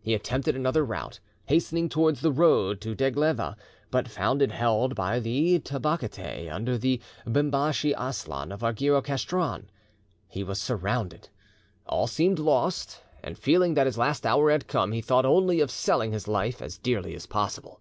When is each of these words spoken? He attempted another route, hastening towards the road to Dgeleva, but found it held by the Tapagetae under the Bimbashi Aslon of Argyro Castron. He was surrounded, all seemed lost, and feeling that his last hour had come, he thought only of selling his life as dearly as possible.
He 0.00 0.12
attempted 0.12 0.56
another 0.56 0.84
route, 0.84 1.20
hastening 1.46 1.88
towards 1.88 2.20
the 2.20 2.32
road 2.32 2.80
to 2.80 2.96
Dgeleva, 2.96 3.54
but 3.92 4.08
found 4.08 4.42
it 4.42 4.50
held 4.50 4.96
by 4.96 5.20
the 5.20 5.60
Tapagetae 5.60 6.48
under 6.50 6.76
the 6.76 7.00
Bimbashi 7.24 7.94
Aslon 7.94 8.50
of 8.50 8.64
Argyro 8.64 9.00
Castron. 9.00 9.66
He 10.26 10.42
was 10.42 10.60
surrounded, 10.60 11.28
all 11.86 12.08
seemed 12.08 12.40
lost, 12.40 13.02
and 13.22 13.38
feeling 13.38 13.74
that 13.74 13.86
his 13.86 13.96
last 13.98 14.26
hour 14.26 14.50
had 14.50 14.66
come, 14.66 14.90
he 14.90 15.00
thought 15.00 15.24
only 15.24 15.60
of 15.60 15.70
selling 15.70 16.10
his 16.10 16.26
life 16.26 16.60
as 16.60 16.76
dearly 16.76 17.14
as 17.14 17.26
possible. 17.26 17.80